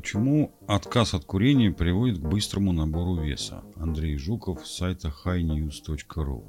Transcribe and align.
Почему 0.00 0.56
отказ 0.66 1.12
от 1.12 1.26
курения 1.26 1.70
приводит 1.70 2.20
к 2.20 2.22
быстрому 2.22 2.72
набору 2.72 3.22
веса? 3.22 3.62
Андрей 3.76 4.16
Жуков 4.16 4.66
с 4.66 4.78
сайта 4.78 5.12
highnews.ru 5.26 6.42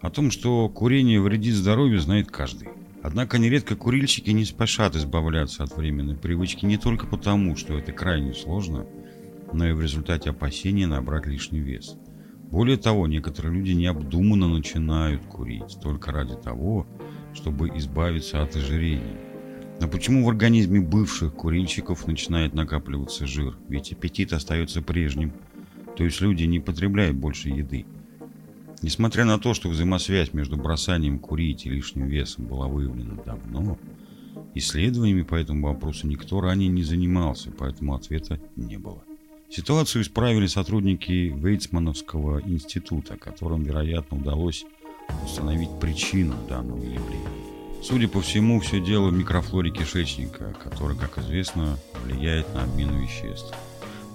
О 0.00 0.10
том, 0.10 0.30
что 0.30 0.66
курение 0.70 1.20
вредит 1.20 1.56
здоровью, 1.56 2.00
знает 2.00 2.30
каждый. 2.30 2.70
Однако 3.02 3.36
нередко 3.36 3.76
курильщики 3.76 4.30
не 4.30 4.46
спешат 4.46 4.96
избавляться 4.96 5.62
от 5.62 5.76
временной 5.76 6.16
привычки 6.16 6.64
не 6.64 6.78
только 6.78 7.06
потому, 7.06 7.54
что 7.54 7.76
это 7.76 7.92
крайне 7.92 8.32
сложно, 8.32 8.86
но 9.52 9.68
и 9.68 9.72
в 9.72 9.82
результате 9.82 10.30
опасения 10.30 10.86
набрать 10.86 11.26
лишний 11.26 11.60
вес. 11.60 11.98
Более 12.50 12.78
того, 12.78 13.06
некоторые 13.06 13.54
люди 13.54 13.72
необдуманно 13.72 14.48
начинают 14.48 15.22
курить 15.26 15.78
только 15.82 16.12
ради 16.12 16.34
того, 16.34 16.86
чтобы 17.34 17.68
избавиться 17.76 18.42
от 18.42 18.56
ожирения. 18.56 19.35
Но 19.80 19.88
почему 19.88 20.24
в 20.24 20.28
организме 20.28 20.80
бывших 20.80 21.34
курильщиков 21.34 22.06
начинает 22.06 22.54
накапливаться 22.54 23.26
жир? 23.26 23.56
Ведь 23.68 23.92
аппетит 23.92 24.32
остается 24.32 24.80
прежним. 24.82 25.32
То 25.96 26.04
есть 26.04 26.20
люди 26.20 26.44
не 26.44 26.60
потребляют 26.60 27.16
больше 27.16 27.50
еды. 27.50 27.86
Несмотря 28.82 29.24
на 29.24 29.38
то, 29.38 29.54
что 29.54 29.68
взаимосвязь 29.68 30.32
между 30.32 30.56
бросанием 30.56 31.18
курить 31.18 31.66
и 31.66 31.70
лишним 31.70 32.06
весом 32.06 32.46
была 32.46 32.68
выявлена 32.68 33.14
давно, 33.24 33.78
исследованиями 34.54 35.22
по 35.22 35.34
этому 35.34 35.68
вопросу 35.68 36.06
никто 36.06 36.40
ранее 36.40 36.68
не 36.68 36.82
занимался, 36.82 37.50
поэтому 37.50 37.94
ответа 37.94 38.40
не 38.54 38.78
было. 38.78 39.02
Ситуацию 39.48 40.02
исправили 40.02 40.46
сотрудники 40.46 41.32
Вейцмановского 41.34 42.40
института, 42.40 43.16
которым, 43.16 43.62
вероятно, 43.62 44.18
удалось 44.18 44.64
установить 45.24 45.70
причину 45.80 46.34
данного 46.48 46.82
явления. 46.82 47.45
Судя 47.88 48.08
по 48.08 48.20
всему, 48.20 48.58
все 48.58 48.80
дело 48.80 49.10
в 49.10 49.12
микрофлоре 49.12 49.70
кишечника, 49.70 50.52
который, 50.60 50.96
как 50.96 51.18
известно, 51.18 51.78
влияет 52.02 52.52
на 52.52 52.64
обмен 52.64 53.00
веществ. 53.00 53.54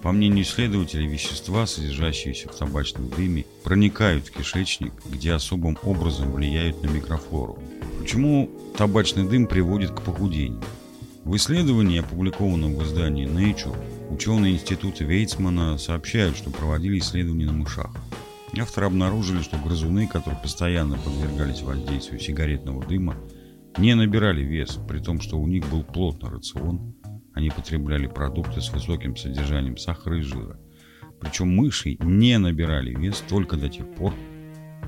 По 0.03 0.11
мнению 0.11 0.44
исследователей, 0.44 1.07
вещества, 1.07 1.66
содержащиеся 1.66 2.50
в 2.50 2.55
табачном 2.58 3.09
дыме, 3.09 3.45
проникают 3.63 4.28
в 4.28 4.31
кишечник, 4.31 4.91
где 5.09 5.31
особым 5.31 5.78
образом 5.83 6.33
влияют 6.33 6.83
на 6.83 6.88
микрофлору. 6.88 7.59
Почему 8.02 8.52
табачный 8.78 9.25
дым 9.25 9.47
приводит 9.47 9.91
к 9.91 10.02
похудению? 10.02 10.61
В 11.23 11.33
исследовании, 11.38 12.02
опубликованном 12.02 12.75
в 12.75 12.83
издании 12.83 13.25
Nature, 13.25 13.78
ученые 14.09 14.56
института 14.56 15.06
Вейцмана 15.06 15.78
сообщают, 15.78 16.35
что 16.35 16.50
проводили 16.50 17.00
исследования 17.00 17.45
на 17.45 17.53
мышах. 17.53 17.91
Авторы 18.59 18.88
обнаружили, 18.88 19.41
что 19.41 19.56
грызуны, 19.56 20.08
которые 20.08 20.41
постоянно 20.41 20.97
подвергались 20.97 21.61
воздействию 21.61 22.19
сигаретного 22.19 22.83
дыма, 22.85 23.16
не 23.77 23.95
набирали 23.95 24.44
вес, 24.44 24.80
при 24.88 25.00
том, 25.00 25.22
что 25.22 25.39
у 25.39 25.47
них 25.47 25.69
был 25.69 25.83
плотный 25.83 26.30
рацион, 26.30 26.95
они 27.33 27.50
потребляли 27.50 28.08
продукты 28.08 28.61
с 28.61 28.72
высоким 28.72 29.16
содержанием 29.16 29.78
сахара 29.78 30.17
и 30.17 30.22
жира. 30.22 30.59
Причем 31.19 31.55
мыши 31.55 31.97
не 32.00 32.38
набирали 32.38 32.94
вес 32.94 33.23
только 33.30 33.55
до 33.55 33.69
тех 33.69 33.89
пор, 33.95 34.13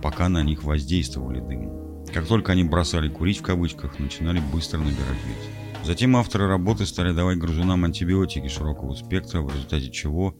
пока 0.01 0.29
на 0.29 0.43
них 0.43 0.63
воздействовали 0.63 1.39
дым. 1.39 2.05
Как 2.13 2.27
только 2.27 2.51
они 2.51 2.63
бросали 2.63 3.07
курить 3.07 3.39
в 3.39 3.43
кавычках, 3.43 3.99
начинали 3.99 4.41
быстро 4.51 4.79
набирать 4.79 5.23
вес. 5.27 5.85
Затем 5.85 6.15
авторы 6.15 6.47
работы 6.47 6.85
стали 6.85 7.13
давать 7.13 7.37
грызунам 7.37 7.85
антибиотики 7.85 8.47
широкого 8.47 8.93
спектра, 8.93 9.41
в 9.41 9.49
результате 9.49 9.91
чего 9.91 10.35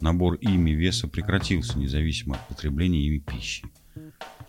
набор 0.00 0.34
ими 0.34 0.70
веса 0.70 1.08
прекратился, 1.08 1.78
независимо 1.78 2.34
от 2.34 2.48
потребления 2.48 3.06
ими 3.06 3.18
пищи. 3.18 3.64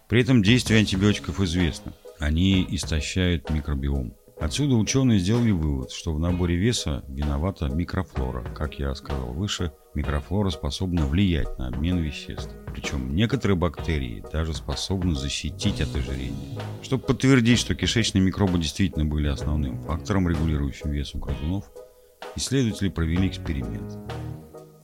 При 0.09 0.21
этом 0.21 0.43
действие 0.43 0.79
антибиотиков 0.79 1.39
известно. 1.41 1.93
Они 2.19 2.65
истощают 2.69 3.49
микробиом. 3.49 4.15
Отсюда 4.39 4.75
ученые 4.75 5.19
сделали 5.19 5.51
вывод, 5.51 5.91
что 5.91 6.13
в 6.13 6.19
наборе 6.19 6.55
веса 6.55 7.03
виновата 7.07 7.69
микрофлора. 7.69 8.43
Как 8.55 8.79
я 8.79 8.93
сказал 8.95 9.31
выше, 9.33 9.71
микрофлора 9.93 10.49
способна 10.49 11.05
влиять 11.05 11.57
на 11.57 11.67
обмен 11.67 11.99
веществ. 11.99 12.49
Причем 12.73 13.15
некоторые 13.15 13.55
бактерии 13.55 14.23
даже 14.33 14.53
способны 14.53 15.15
защитить 15.15 15.81
от 15.81 15.95
ожирения. 15.95 16.59
Чтобы 16.81 17.03
подтвердить, 17.03 17.59
что 17.59 17.75
кишечные 17.75 18.21
микробы 18.21 18.57
действительно 18.57 19.05
были 19.05 19.27
основным 19.27 19.81
фактором, 19.83 20.27
регулирующим 20.27 20.91
вес 20.91 21.13
у 21.15 21.19
грызунов, 21.19 21.71
исследователи 22.35 22.89
провели 22.89 23.27
эксперимент. 23.27 23.97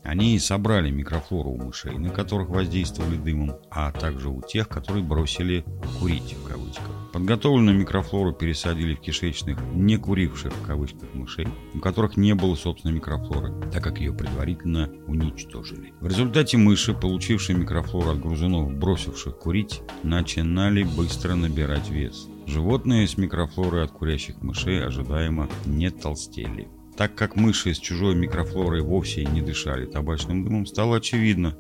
Они 0.09 0.40
собрали 0.40 0.90
микрофлору 0.90 1.52
у 1.52 1.66
мышей, 1.66 1.96
на 2.00 2.09
которых 2.09 2.50
воздействовали 2.50 3.16
дымом, 3.16 3.58
а 3.70 3.92
также 3.92 4.30
у 4.30 4.42
тех, 4.42 4.68
которые 4.68 5.03
бросили 5.03 5.64
«курить» 6.00 6.34
в 6.34 6.50
кавычках. 6.50 6.90
Подготовленную 7.14 7.78
микрофлору 7.78 8.34
пересадили 8.34 8.96
в 8.96 9.02
кишечных, 9.02 9.59
не 9.72 9.97
куривших 9.97 10.52
в 10.52 10.66
кавычках 10.66 11.14
мышей, 11.14 11.47
у 11.75 11.80
которых 11.80 12.18
не 12.18 12.34
было 12.34 12.56
собственной 12.56 12.96
микрофлоры, 12.96 13.53
так 13.72 13.84
как 13.84 14.00
ее 14.00 14.12
предварительно 14.12 14.90
уничтожили. 15.06 15.94
В 16.02 16.08
результате 16.08 16.58
мыши, 16.58 16.96
получившие 16.96 17.56
микрофлору 17.56 18.09
от 18.09 18.20
грызунов, 18.20 18.74
бросивших 18.74 19.38
курить, 19.38 19.84
начинали 20.02 20.81
быстро 20.81 21.36
набирать 21.36 21.91
вес. 21.91 22.28
Животные 22.47 23.08
с 23.08 23.16
микрофлорой 23.16 23.84
от 23.84 23.91
курящих 23.91 24.41
мышей 24.41 24.84
ожидаемо 24.84 25.47
не 25.68 25.91
толстели. 25.91 26.68
Так 26.99 27.15
как 27.15 27.37
мыши 27.37 27.73
с 27.73 27.79
чужой 27.79 28.13
микрофлорой 28.13 28.81
вовсе 28.81 29.23
не 29.23 29.41
дышали 29.41 29.85
табачным 29.85 30.43
дымом, 30.43 30.65
стало 30.65 30.97
очевидно, 30.97 31.57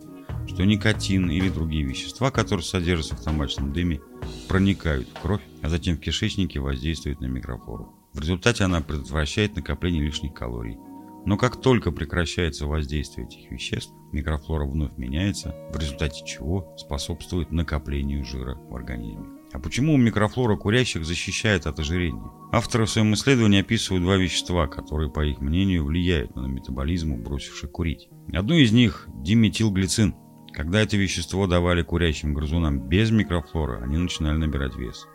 что 0.49 0.65
никотин 0.65 1.31
или 1.31 1.47
другие 1.47 1.85
вещества, 1.85 2.29
которые 2.29 2.65
содержатся 2.65 3.15
в 3.15 3.23
табачном 3.23 3.71
дыме, 3.71 4.01
проникают 4.49 5.07
в 5.07 5.21
кровь, 5.21 5.41
а 5.61 5.69
затем 5.69 5.95
в 5.95 6.01
кишечнике 6.01 6.59
воздействуют 6.59 7.21
на 7.21 7.27
микрофлору. 7.27 7.95
В 8.11 8.19
результате 8.19 8.65
она 8.65 8.81
предотвращает 8.81 9.55
накопление 9.55 10.03
лишних 10.03 10.33
калорий. 10.33 10.77
Но 11.25 11.37
как 11.37 11.61
только 11.61 11.93
прекращается 11.93 12.67
воздействие 12.67 13.25
этих 13.25 13.49
веществ, 13.49 13.93
микрофлора 14.11 14.65
вновь 14.65 14.97
меняется, 14.97 15.55
в 15.71 15.79
результате 15.79 16.25
чего 16.25 16.75
способствует 16.77 17.49
накоплению 17.53 18.25
жира 18.25 18.55
в 18.55 18.75
организме. 18.75 19.38
А 19.51 19.59
почему 19.59 19.97
микрофлора 19.97 20.55
курящих 20.55 21.05
защищает 21.05 21.65
от 21.65 21.79
ожирения? 21.79 22.31
Авторы 22.51 22.85
в 22.85 22.89
своем 22.89 23.13
исследовании 23.13 23.61
описывают 23.61 24.03
два 24.03 24.15
вещества, 24.15 24.67
которые, 24.67 25.09
по 25.09 25.25
их 25.25 25.39
мнению, 25.39 25.85
влияют 25.85 26.35
на 26.35 26.45
метаболизм 26.45 27.13
у 27.13 27.17
бросивших 27.17 27.71
курить. 27.71 28.09
Одно 28.31 28.55
из 28.55 28.71
них– 28.71 29.07
диметилглицин. 29.23 30.15
Когда 30.53 30.81
это 30.81 30.97
вещество 30.97 31.47
давали 31.47 31.81
курящим 31.81 32.33
грызунам 32.33 32.87
без 32.87 33.11
микрофлоры, 33.11 33.81
они 33.83 33.97
начинали 33.97 34.37
набирать 34.37 34.75
вес. 34.75 35.07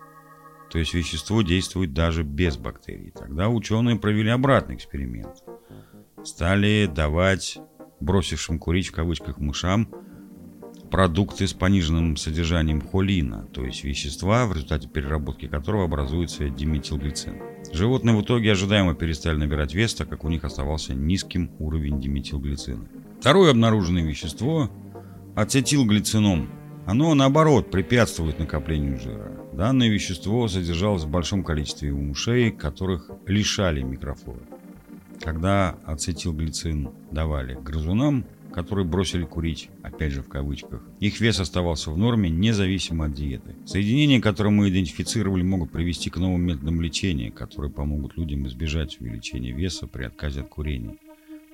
То 0.70 0.78
есть 0.78 0.94
вещество 0.94 1.42
действует 1.42 1.92
даже 1.92 2.24
без 2.24 2.56
бактерий. 2.56 3.12
Тогда 3.12 3.48
ученые 3.48 3.96
провели 3.96 4.30
обратный 4.30 4.74
эксперимент. 4.74 5.44
Стали 6.24 6.90
давать 6.92 7.58
бросившим 8.00 8.58
курить 8.58 8.88
в 8.88 8.92
кавычках 8.92 9.38
мышам 9.38 9.88
продукты 10.94 11.48
с 11.48 11.52
пониженным 11.52 12.16
содержанием 12.16 12.80
холина, 12.80 13.48
то 13.52 13.64
есть 13.64 13.82
вещества, 13.82 14.46
в 14.46 14.52
результате 14.52 14.86
переработки 14.86 15.48
которого 15.48 15.86
образуется 15.86 16.48
диметилглицин. 16.48 17.34
Животные 17.72 18.14
в 18.14 18.22
итоге 18.22 18.52
ожидаемо 18.52 18.94
перестали 18.94 19.36
набирать 19.36 19.74
вес, 19.74 19.92
так 19.96 20.08
как 20.08 20.22
у 20.22 20.28
них 20.28 20.44
оставался 20.44 20.94
низким 20.94 21.50
уровень 21.58 22.00
диметилглицина. 22.00 22.86
Второе 23.18 23.50
обнаруженное 23.50 24.04
вещество– 24.04 24.70
ацетилглицином. 25.34 26.48
Оно, 26.86 27.12
наоборот, 27.14 27.72
препятствует 27.72 28.38
накоплению 28.38 29.00
жира. 29.00 29.32
Данное 29.52 29.88
вещество 29.88 30.46
содержалось 30.46 31.02
в 31.02 31.10
большом 31.10 31.42
количестве 31.42 31.90
у 31.90 32.00
мышей, 32.00 32.52
которых 32.52 33.10
лишали 33.26 33.82
микрофлоры. 33.82 34.42
Когда 35.20 35.76
ацетилглицин 35.86 36.90
давали 37.10 37.58
грызунам, 37.60 38.24
которые 38.54 38.86
бросили 38.86 39.24
курить, 39.24 39.68
опять 39.82 40.12
же 40.12 40.22
в 40.22 40.28
кавычках. 40.28 40.80
Их 41.00 41.20
вес 41.20 41.40
оставался 41.40 41.90
в 41.90 41.98
норме, 41.98 42.30
независимо 42.30 43.06
от 43.06 43.14
диеты. 43.14 43.56
Соединения, 43.66 44.20
которые 44.20 44.52
мы 44.52 44.68
идентифицировали, 44.68 45.42
могут 45.42 45.72
привести 45.72 46.08
к 46.08 46.18
новым 46.18 46.42
методам 46.42 46.80
лечения, 46.80 47.32
которые 47.32 47.72
помогут 47.72 48.16
людям 48.16 48.46
избежать 48.46 49.00
увеличения 49.00 49.50
веса 49.50 49.88
при 49.88 50.04
отказе 50.04 50.42
от 50.42 50.48
курения. 50.48 50.96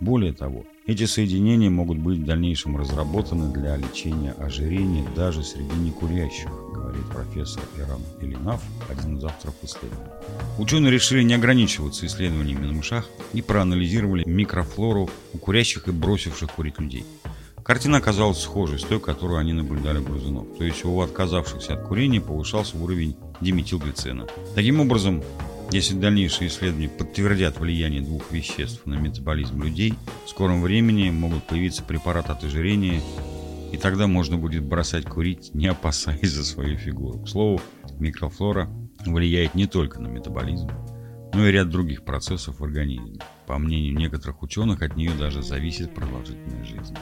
Более 0.00 0.32
того, 0.32 0.64
эти 0.86 1.04
соединения 1.04 1.68
могут 1.68 1.98
быть 1.98 2.20
в 2.20 2.24
дальнейшем 2.24 2.74
разработаны 2.74 3.52
для 3.52 3.76
лечения 3.76 4.32
ожирения 4.32 5.06
даже 5.14 5.44
среди 5.44 5.74
некурящих, 5.76 6.48
говорит 6.72 7.04
профессор 7.12 7.62
Иран 7.76 8.00
Элинав, 8.22 8.62
один 8.88 9.18
из 9.18 9.24
авторов 9.24 9.54
исследования. 9.62 10.10
Ученые 10.58 10.90
решили 10.90 11.22
не 11.22 11.34
ограничиваться 11.34 12.06
исследованиями 12.06 12.64
на 12.64 12.72
мышах 12.72 13.10
и 13.34 13.42
проанализировали 13.42 14.24
микрофлору 14.26 15.10
у 15.34 15.38
курящих 15.38 15.86
и 15.88 15.92
бросивших 15.92 16.50
курить 16.50 16.78
людей. 16.78 17.04
Картина 17.62 17.98
оказалась 17.98 18.40
схожей 18.40 18.78
с 18.78 18.82
той, 18.82 19.00
которую 19.00 19.38
они 19.38 19.52
наблюдали 19.52 19.98
у 19.98 20.02
грызунов. 20.02 20.46
То 20.56 20.64
есть 20.64 20.82
у 20.84 20.98
отказавшихся 21.02 21.74
от 21.74 21.86
курения 21.86 22.22
повышался 22.22 22.78
уровень 22.78 23.16
диметилглицина. 23.42 24.26
Таким 24.54 24.80
образом, 24.80 25.22
если 25.72 25.94
дальнейшие 25.94 26.48
исследования 26.48 26.88
подтвердят 26.88 27.58
влияние 27.58 28.02
двух 28.02 28.32
веществ 28.32 28.86
на 28.86 28.94
метаболизм 28.94 29.62
людей, 29.62 29.94
в 30.26 30.28
скором 30.28 30.62
времени 30.62 31.10
могут 31.10 31.44
появиться 31.46 31.82
препараты 31.82 32.32
от 32.32 32.42
ожирения, 32.44 33.00
и 33.72 33.76
тогда 33.76 34.06
можно 34.06 34.36
будет 34.36 34.64
бросать 34.64 35.04
курить, 35.04 35.54
не 35.54 35.68
опасаясь 35.68 36.32
за 36.32 36.44
свою 36.44 36.76
фигуру. 36.76 37.20
К 37.20 37.28
слову, 37.28 37.60
микрофлора 37.98 38.68
влияет 39.06 39.54
не 39.54 39.66
только 39.66 40.00
на 40.00 40.08
метаболизм, 40.08 40.70
ну 41.32 41.46
и 41.46 41.52
ряд 41.52 41.68
других 41.68 42.04
процессов 42.04 42.58
в 42.58 42.64
организме. 42.64 43.20
По 43.46 43.58
мнению 43.58 43.96
некоторых 43.96 44.42
ученых, 44.42 44.82
от 44.82 44.96
нее 44.96 45.12
даже 45.18 45.42
зависит 45.42 45.94
продолжительность 45.94 46.68
жизни. 46.68 46.96